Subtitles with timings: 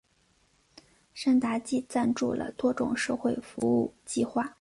[1.13, 4.49] 山达基赞助了多种社会服务计画。